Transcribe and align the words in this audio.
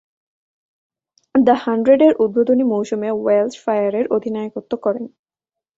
The 1.35 1.55
হান্ড্রেডের 1.63 2.13
উদ্বোধনী 2.19 2.63
মৌসুমে 2.63 3.09
ওয়েলশ 3.13 3.55
ফায়ারের 3.63 4.05
অধিনায়কত্ব 4.07 4.71
করেন। 4.77 5.05